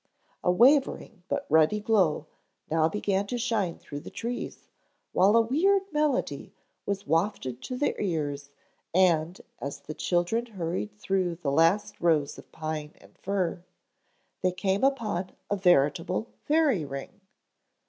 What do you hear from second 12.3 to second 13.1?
of pine